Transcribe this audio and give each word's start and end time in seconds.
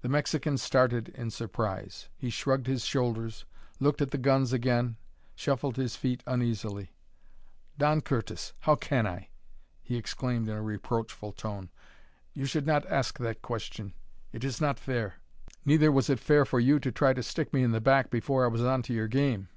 The 0.00 0.08
Mexican 0.08 0.58
started 0.58 1.10
in 1.10 1.30
surprise. 1.30 2.08
He 2.16 2.28
shrugged 2.28 2.66
his 2.66 2.84
shoulders, 2.84 3.44
looked 3.78 4.02
at 4.02 4.10
the 4.10 4.18
guns 4.18 4.52
again, 4.52 4.96
shuffled 5.36 5.76
his 5.76 5.94
feet 5.94 6.24
uneasily. 6.26 6.90
"Don 7.78 8.00
Curtis, 8.00 8.52
how 8.58 8.74
can 8.74 9.06
I?" 9.06 9.28
he 9.80 9.96
exclaimed 9.96 10.48
in 10.48 10.56
a 10.56 10.60
reproachful 10.60 11.30
tone. 11.34 11.70
"You 12.32 12.46
should 12.46 12.66
not 12.66 12.84
ask 12.86 13.16
that 13.20 13.40
question. 13.40 13.94
It 14.32 14.42
is 14.42 14.60
not 14.60 14.80
fair." 14.80 15.20
"Neither 15.64 15.92
was 15.92 16.10
it 16.10 16.18
fair 16.18 16.44
for 16.44 16.58
you 16.58 16.80
to 16.80 16.90
try 16.90 17.12
to 17.12 17.22
stick 17.22 17.52
me 17.52 17.62
in 17.62 17.70
the 17.70 17.80
back 17.80 18.10
before 18.10 18.44
I 18.44 18.48
was 18.48 18.64
onto 18.64 18.92
your 18.92 19.06
game. 19.06 19.50